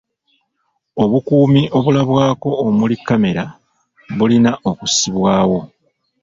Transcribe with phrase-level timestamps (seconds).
[1.03, 3.43] Obukuumi obulabwako omuli kkamera
[4.17, 5.59] bulina okussibwawo.